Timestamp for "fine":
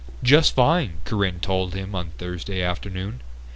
0.55-0.93